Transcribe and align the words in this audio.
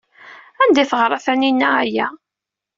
Anda 0.63 0.79
ay 0.81 0.87
teɣra 0.89 1.17
Taninna 1.25 1.69
aya? 1.83 2.07